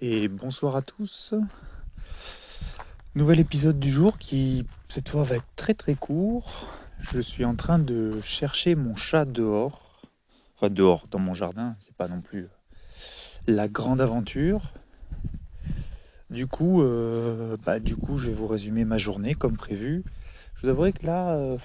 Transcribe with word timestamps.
et 0.00 0.28
bonsoir 0.28 0.76
à 0.76 0.82
tous. 0.82 1.34
Nouvel 3.14 3.40
épisode 3.40 3.78
du 3.78 3.90
jour 3.90 4.18
qui 4.18 4.66
cette 4.88 5.08
fois 5.08 5.24
va 5.24 5.36
être 5.36 5.46
très 5.56 5.74
très 5.74 5.94
court. 5.94 6.68
Je 7.00 7.20
suis 7.20 7.44
en 7.44 7.54
train 7.54 7.78
de 7.78 8.20
chercher 8.22 8.74
mon 8.74 8.94
chat 8.94 9.24
dehors. 9.24 10.02
Enfin 10.56 10.70
dehors 10.70 11.06
dans 11.10 11.18
mon 11.18 11.34
jardin, 11.34 11.76
c'est 11.78 11.94
pas 11.94 12.08
non 12.08 12.20
plus 12.20 12.48
la 13.46 13.68
grande 13.68 14.00
aventure. 14.00 14.72
Du 16.28 16.46
coup, 16.46 16.82
euh, 16.82 17.56
bah, 17.64 17.78
du 17.78 17.96
coup, 17.96 18.18
je 18.18 18.28
vais 18.28 18.34
vous 18.34 18.48
résumer 18.48 18.84
ma 18.84 18.98
journée 18.98 19.34
comme 19.34 19.56
prévu. 19.56 20.02
Je 20.56 20.62
vous 20.62 20.68
avouerai 20.68 20.92
que 20.92 21.06
là, 21.06 21.30
euh, 21.30 21.56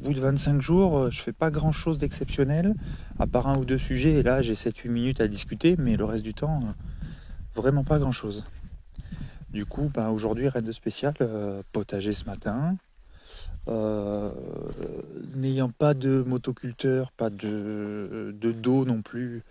au 0.00 0.02
bout 0.02 0.14
de 0.14 0.20
25 0.20 0.60
jours, 0.60 0.98
euh, 0.98 1.10
je 1.10 1.20
fais 1.20 1.32
pas 1.32 1.50
grand 1.50 1.70
chose 1.70 1.98
d'exceptionnel, 1.98 2.74
à 3.18 3.26
part 3.26 3.46
un 3.46 3.56
ou 3.56 3.64
deux 3.64 3.78
sujets. 3.78 4.14
Et 4.14 4.22
là, 4.22 4.42
j'ai 4.42 4.54
7-8 4.54 4.88
minutes 4.88 5.20
à 5.20 5.28
discuter, 5.28 5.76
mais 5.78 5.96
le 5.96 6.04
reste 6.04 6.24
du 6.24 6.34
temps, 6.34 6.60
vraiment 7.54 7.84
pas 7.84 7.98
grand 7.98 8.12
chose. 8.12 8.44
Du 9.50 9.66
coup, 9.66 9.88
ben, 9.94 10.08
aujourd'hui, 10.10 10.48
rien 10.48 10.62
de 10.62 10.72
spécial, 10.72 11.14
euh, 11.20 11.62
potager 11.70 12.12
ce 12.12 12.24
matin. 12.24 12.76
Euh, 13.68 14.32
n'ayant 15.36 15.70
pas 15.70 15.94
de 15.94 16.22
motoculteur, 16.26 17.12
pas 17.12 17.30
de, 17.30 18.34
de 18.38 18.52
dos 18.52 18.84
non 18.84 19.00
plus 19.00 19.42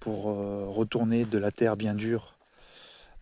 pour 0.00 0.30
euh, 0.30 0.66
retourner 0.66 1.24
de 1.24 1.38
la 1.38 1.52
terre 1.52 1.76
bien 1.76 1.94
dure, 1.94 2.34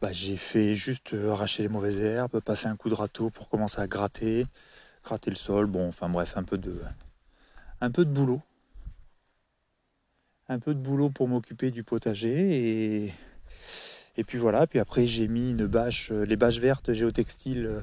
bah, 0.01 0.13
j'ai 0.13 0.39
fait 0.39 0.75
juste 0.75 1.15
arracher 1.15 1.63
les 1.63 1.69
mauvaises 1.69 2.01
herbes, 2.01 2.41
passer 2.41 2.69
un 2.69 2.77
coup 2.77 2.89
de 2.89 2.95
râteau 2.95 3.29
pour 3.29 3.51
commencer 3.51 3.79
à 3.79 3.87
gratter, 3.87 4.47
gratter 5.05 5.29
le 5.29 5.37
sol, 5.37 5.67
bon, 5.67 5.89
enfin 5.89 6.09
bref, 6.09 6.39
un 6.39 6.43
peu 6.43 6.57
de, 6.57 6.81
un 7.83 7.91
peu 7.91 8.07
de 8.07 8.11
boulot. 8.11 8.41
Un 10.49 10.59
peu 10.59 10.75
de 10.75 10.81
boulot 10.81 11.11
pour 11.11 11.29
m'occuper 11.29 11.71
du 11.71 11.85
potager 11.85 13.05
et 13.05 13.15
et 14.17 14.25
puis 14.25 14.39
voilà, 14.39 14.67
puis 14.67 14.79
après 14.79 15.07
j'ai 15.07 15.29
mis 15.29 15.51
une 15.51 15.67
bâche, 15.67 16.11
euh, 16.13 16.25
les 16.25 16.37
bâches 16.37 16.59
vertes 16.59 16.93
géotextiles 16.93 17.67
euh, 17.67 17.81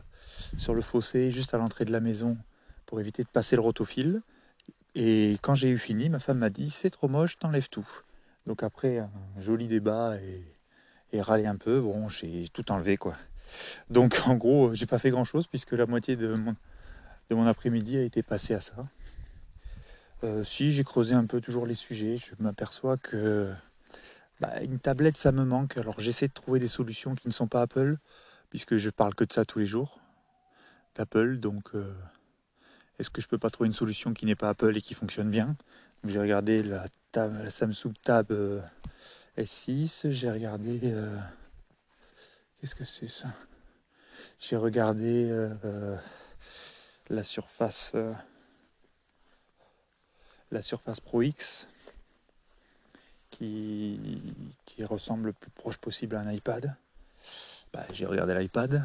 sur 0.57 0.73
le 0.73 0.81
fossé 0.81 1.31
juste 1.31 1.53
à 1.53 1.57
l'entrée 1.57 1.85
de 1.85 1.91
la 1.91 1.99
maison 1.99 2.38
pour 2.85 2.99
éviter 2.99 3.23
de 3.23 3.27
passer 3.27 3.55
le 3.55 3.61
rotofil. 3.61 4.21
Et 4.95 5.37
quand 5.41 5.55
j'ai 5.55 5.69
eu 5.69 5.77
fini, 5.77 6.09
ma 6.09 6.19
femme 6.19 6.39
m'a 6.39 6.49
dit 6.49 6.69
c'est 6.69 6.89
trop 6.89 7.07
moche, 7.07 7.37
t'enlèves 7.39 7.69
tout. 7.69 7.87
Donc 8.45 8.63
après 8.63 8.99
un 8.99 9.09
joli 9.39 9.67
débat 9.67 10.15
et, 10.17 11.21
râler 11.21 11.47
un 11.47 11.55
peu, 11.55 11.81
bon 11.81 12.09
j'ai 12.09 12.47
tout 12.53 12.71
enlevé 12.71 12.97
quoi. 12.97 13.15
Donc 13.89 14.21
en 14.27 14.35
gros 14.35 14.73
j'ai 14.73 14.85
pas 14.85 14.99
fait 14.99 15.09
grand 15.09 15.23
chose 15.23 15.47
puisque 15.47 15.71
la 15.71 15.85
moitié 15.85 16.15
de 16.15 16.33
mon, 16.35 16.55
de 17.30 17.35
mon 17.35 17.47
après-midi 17.47 17.97
a 17.97 18.02
été 18.03 18.21
passée 18.21 18.53
à 18.53 18.61
ça. 18.61 18.87
Euh, 20.23 20.43
si 20.43 20.73
j'ai 20.73 20.83
creusé 20.83 21.13
un 21.13 21.25
peu 21.25 21.41
toujours 21.41 21.65
les 21.65 21.75
sujets, 21.75 22.17
je 22.17 22.43
m'aperçois 22.43 22.97
que 22.97 23.52
bah, 24.39 24.61
une 24.61 24.80
tablette, 24.80 25.17
ça 25.17 25.31
me 25.31 25.43
manque. 25.43 25.77
Alors 25.77 25.99
j'essaie 25.99 26.27
de 26.27 26.33
trouver 26.33 26.59
des 26.59 26.67
solutions 26.67 27.16
qui 27.16 27.27
ne 27.27 27.33
sont 27.33 27.47
pas 27.47 27.61
Apple, 27.61 27.97
puisque 28.49 28.77
je 28.77 28.89
parle 28.89 29.16
que 29.16 29.23
de 29.23 29.33
ça 29.33 29.45
tous 29.45 29.59
les 29.59 29.66
jours, 29.66 29.99
d'Apple. 30.95 31.38
Donc 31.38 31.73
euh, 31.73 31.93
est-ce 32.99 33.09
que 33.09 33.21
je 33.21 33.27
peux 33.27 33.39
pas 33.39 33.49
trouver 33.49 33.67
une 33.67 33.73
solution 33.73 34.13
qui 34.13 34.25
n'est 34.25 34.35
pas 34.35 34.49
Apple 34.49 34.77
et 34.77 34.81
qui 34.81 34.93
fonctionne 34.93 35.31
bien? 35.31 35.55
J'ai 36.03 36.19
regardé 36.19 36.61
la, 36.61 36.85
Samsung 37.49 37.93
Tab 38.03 38.31
euh, 38.31 38.61
S6, 39.38 40.11
j'ai 40.11 40.30
regardé... 40.30 40.80
Euh, 40.83 41.17
qu'est-ce 42.59 42.75
que 42.75 42.85
c'est 42.85 43.09
ça? 43.09 43.30
J'ai 44.39 44.55
regardé 44.55 45.31
la 47.09 47.23
surface... 47.23 47.93
la 50.52 50.61
surface 50.61 50.99
Pro 50.99 51.23
X 51.23 51.67
qui, 53.38 54.83
ressemble 54.83 55.27
le 55.27 55.33
plus 55.33 55.49
proche 55.52 55.77
possible 55.77 56.16
à 56.16 56.19
un 56.19 56.31
iPad. 56.31 56.75
Bah, 57.73 57.85
j'ai 57.93 58.05
regardé 58.05 58.33
l'iPad. 58.35 58.83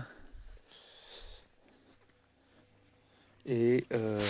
Et 3.45 3.85
euh, 3.93 4.21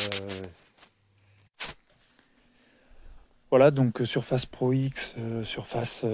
voilà, 3.50 3.70
donc 3.70 4.00
euh, 4.00 4.04
Surface 4.04 4.46
Pro 4.46 4.72
X, 4.72 5.14
euh, 5.18 5.44
Surface, 5.44 6.04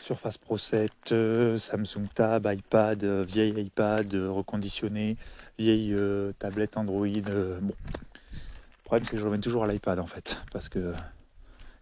Surface 0.00 0.38
Pro 0.38 0.58
7, 0.58 1.14
Samsung 1.58 2.08
Tab, 2.14 2.48
iPad, 2.50 3.04
vieille 3.04 3.60
iPad 3.60 4.12
reconditionné, 4.14 5.16
vieille 5.58 5.96
tablette 6.38 6.76
Android. 6.76 7.06
bon. 7.06 7.60
Le 7.62 8.86
problème, 8.86 9.04
c'est 9.04 9.12
que 9.12 9.18
je 9.18 9.24
reviens 9.24 9.40
toujours 9.40 9.64
à 9.64 9.68
l'iPad 9.68 9.98
en 9.98 10.06
fait, 10.06 10.38
parce 10.50 10.68
que 10.68 10.94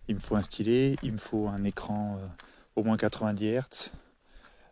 il 0.08 0.16
me 0.16 0.20
faut 0.20 0.36
un 0.36 0.42
stylet, 0.42 0.96
il 1.02 1.12
me 1.12 1.18
faut 1.18 1.48
un 1.48 1.64
écran 1.64 2.18
euh, 2.18 2.26
au 2.76 2.84
moins 2.84 2.96
90 2.96 3.46
Hz, 3.46 3.90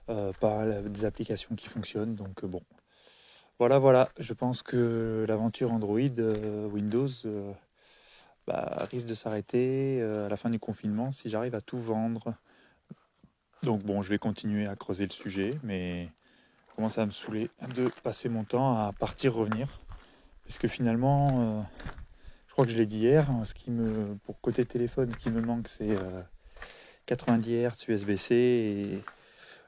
euh, 0.09 0.33
pas 0.41 0.67
des 0.83 1.05
applications 1.05 1.55
qui 1.55 1.69
fonctionnent. 1.69 2.15
Donc 2.15 2.45
euh, 2.45 2.47
bon, 2.47 2.63
voilà, 3.59 3.79
voilà. 3.79 4.11
Je 4.19 4.33
pense 4.33 4.63
que 4.63 5.25
l'aventure 5.29 5.73
Android 5.73 5.99
Windows 5.99 7.09
bah, 8.47 8.87
risque 8.91 9.07
de 9.07 9.15
s'arrêter 9.15 10.03
à 10.03 10.29
la 10.29 10.37
fin 10.37 10.51
du 10.51 10.59
confinement 10.59 11.13
si 11.13 11.29
j'arrive 11.29 11.55
à 11.55 11.61
tout 11.61 11.79
vendre. 11.79 12.35
Donc 13.63 13.83
bon, 13.83 14.03
je 14.03 14.09
vais 14.09 14.19
continuer 14.19 14.67
à 14.67 14.75
creuser 14.75 15.05
le 15.05 15.13
sujet, 15.13 15.59
mais 15.63 16.09
commence 16.75 16.97
à 16.97 17.05
me 17.05 17.11
saouler 17.11 17.51
de 17.75 17.91
passer 18.03 18.31
mon 18.31 18.43
temps 18.45 18.75
à 18.75 18.93
partir 18.93 19.35
revenir, 19.35 19.81
parce 20.47 20.59
que 20.59 20.67
finalement 20.67 21.67
je 22.51 22.53
crois 22.53 22.67
que 22.67 22.73
je 22.73 22.77
l'ai 22.77 22.87
dit 22.87 22.99
hier. 22.99 23.31
Hein, 23.31 23.45
ce 23.45 23.55
qui 23.55 23.71
me, 23.71 24.17
pour 24.25 24.41
côté 24.41 24.65
téléphone, 24.65 25.13
ce 25.13 25.17
qui 25.19 25.31
me 25.31 25.41
manque, 25.41 25.69
c'est 25.69 25.97
90 27.07 27.49
Hz 27.49 27.89
USB-C 27.89 28.35
et 28.35 29.05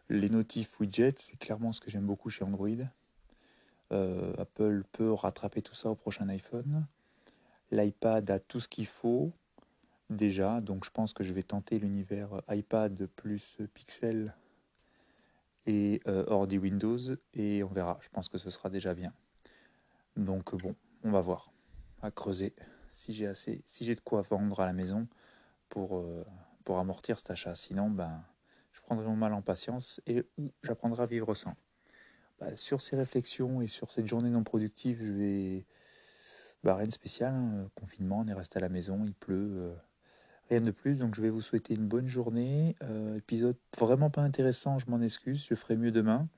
les 0.09 0.29
notifs 0.29 0.81
widgets. 0.81 1.15
C'est 1.17 1.39
clairement 1.39 1.73
ce 1.73 1.81
que 1.81 1.93
j'aime 1.93 2.07
beaucoup 2.07 2.29
chez 2.29 2.43
Android. 2.43 2.69
Euh, 3.93 4.35
Apple 4.37 4.83
peut 4.91 5.13
rattraper 5.13 5.63
tout 5.63 5.77
ça 5.77 5.91
au 5.91 5.95
prochain 5.95 6.29
iPhone. 6.29 6.85
L'iPad 7.71 8.29
a 8.33 8.41
tout 8.41 8.59
ce 8.59 8.67
qu'il 8.67 8.87
faut 8.87 9.31
déjà, 10.11 10.61
donc 10.61 10.85
je 10.85 10.91
pense 10.91 11.13
que 11.13 11.23
je 11.23 11.33
vais 11.33 11.45
tenter 11.45 11.79
l'univers 11.79 12.43
iPad 12.49 13.07
plus 13.15 13.59
Pixel 13.75 14.35
et 15.67 16.01
euh, 16.09 16.25
ordi 16.27 16.59
Windows 16.59 16.99
et 17.35 17.63
on 17.63 17.69
verra. 17.69 18.01
Je 18.03 18.09
pense 18.09 18.29
que 18.29 18.39
ce 18.39 18.51
sera 18.51 18.71
déjà 18.71 18.93
bien. 18.93 19.13
Donc 20.17 20.57
bon, 20.57 20.75
on 21.05 21.13
va 21.13 21.21
voir 21.21 21.53
à 22.03 22.11
creuser 22.11 22.55
si 22.93 23.13
j'ai 23.13 23.27
assez, 23.27 23.63
si 23.67 23.85
j'ai 23.85 23.95
de 23.95 24.01
quoi 24.01 24.23
vendre 24.23 24.61
à 24.61 24.67
la 24.67 24.73
maison 24.73 25.09
pour, 25.69 25.99
euh, 25.99 26.25
pour 26.65 26.79
amortir 26.79 27.19
cet 27.19 27.31
achat. 27.31 27.55
Sinon, 27.55 27.91
ben, 27.91 28.23
je 28.73 28.81
prendrai 28.83 29.07
mon 29.07 29.17
mal 29.17 29.33
en 29.33 29.43
patience 29.43 30.01
et 30.07 30.25
j'apprendrai 30.63 31.03
à 31.03 31.07
vivre 31.07 31.35
sans. 31.35 31.55
Bah, 32.39 32.57
sur 32.57 32.81
ces 32.81 32.97
réflexions 32.97 33.61
et 33.61 33.69
sur 33.69 33.91
cette 33.91 34.07
journée 34.07 34.31
non 34.31 34.45
productive, 34.45 34.99
je 35.03 35.13
vais. 35.13 35.67
Bah, 36.63 36.77
rien 36.77 36.87
de 36.87 36.93
spécial, 36.93 37.35
hein. 37.35 37.69
confinement, 37.75 38.21
on 38.21 38.29
est 38.29 38.35
resté 38.35 38.59
à 38.59 38.61
la 38.61 38.69
maison, 38.69 39.03
il 39.05 39.15
pleut, 39.15 39.57
euh, 39.57 39.75
rien 40.49 40.61
de 40.61 40.71
plus. 40.71 40.95
Donc 40.95 41.17
je 41.17 41.23
vais 41.23 41.31
vous 41.31 41.41
souhaiter 41.41 41.75
une 41.75 41.89
bonne 41.89 42.07
journée. 42.07 42.77
Euh, 42.83 43.17
épisode 43.17 43.57
vraiment 43.77 44.11
pas 44.11 44.23
intéressant, 44.23 44.79
je 44.79 44.89
m'en 44.89 45.01
excuse, 45.01 45.45
je 45.49 45.57
ferai 45.57 45.77
mieux 45.77 45.91
demain. 45.91 46.29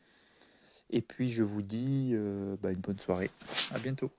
Et 0.89 1.03
puis 1.03 1.29
je 1.29 1.43
vous 1.43 1.63
dis 1.63 2.15
bah, 2.63 2.73
une 2.73 2.81
bonne 2.81 2.99
soirée. 2.99 3.31
À 3.75 3.79
bientôt. 3.79 4.11